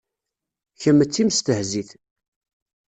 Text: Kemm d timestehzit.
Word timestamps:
Kemm 0.81 0.99
d 1.07 1.09
timestehzit. 1.13 1.89